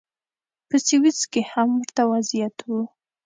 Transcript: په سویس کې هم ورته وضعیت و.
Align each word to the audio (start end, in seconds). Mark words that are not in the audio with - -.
په 0.67 0.75
سویس 0.87 1.19
کې 1.31 1.41
هم 1.51 1.69
ورته 1.79 2.01
وضعیت 2.11 2.57
و. 2.69 2.71